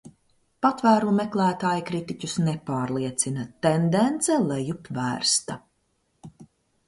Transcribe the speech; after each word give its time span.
Patvēruma 0.65 1.11
meklētāji 1.17 1.83
kritiķus 1.89 2.33
nepārliecina, 2.45 3.45
tendence 3.67 4.37
lejup 4.53 4.89
vērsta. 4.99 5.59